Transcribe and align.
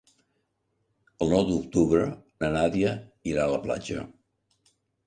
El 1.25 1.29
nou 1.35 1.45
d'octubre 1.51 2.09
na 2.45 2.53
Nàdia 2.59 2.99
irà 3.35 3.47
a 3.49 3.55
la 3.57 3.63
platja. 3.69 4.13